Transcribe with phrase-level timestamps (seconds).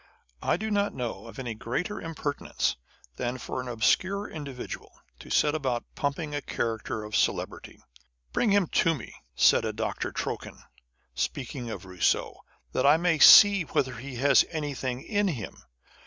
[0.41, 2.75] I do not know of any greater impertinence
[3.17, 7.83] than for an obscure individual to set about pumping a character of celebrity."
[8.33, 10.57] Bring him to me." said a Doctor Tronchin,
[11.13, 12.39] speaking of Rousseau,"
[12.73, 15.61] that I may see whether he has anything in him."